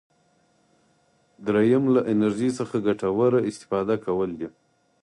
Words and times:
دریم 1.45 1.83
له 1.95 2.01
انرژي 2.13 2.49
څخه 2.59 2.75
ګټوره 2.87 3.39
استفاده 3.49 3.95
کول 4.05 4.29
دي. 4.39 4.49